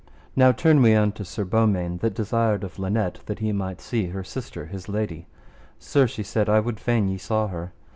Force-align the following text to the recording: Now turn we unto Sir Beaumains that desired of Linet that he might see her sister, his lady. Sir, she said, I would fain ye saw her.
Now 0.35 0.51
turn 0.51 0.81
we 0.81 0.95
unto 0.95 1.23
Sir 1.23 1.45
Beaumains 1.45 2.01
that 2.01 2.15
desired 2.15 2.63
of 2.63 2.79
Linet 2.79 3.19
that 3.27 3.37
he 3.37 3.51
might 3.51 3.79
see 3.79 4.07
her 4.07 4.23
sister, 4.23 4.65
his 4.65 4.89
lady. 4.89 5.27
Sir, 5.77 6.07
she 6.07 6.23
said, 6.23 6.49
I 6.49 6.59
would 6.59 6.79
fain 6.79 7.07
ye 7.07 7.19
saw 7.19 7.49
her. 7.49 7.71